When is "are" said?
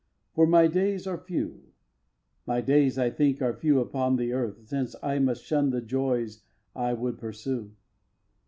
1.05-1.19, 3.39-3.53